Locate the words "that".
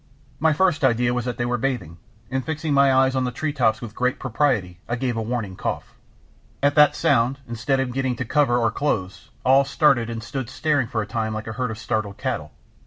1.25-1.37, 6.73-6.95